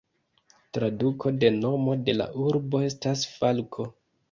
Traduko 0.77 1.33
de 1.43 1.51
nomo 1.59 1.95
de 2.09 2.17
la 2.17 2.29
urbo 2.47 2.83
estas 2.89 3.29
"falko". 3.37 3.91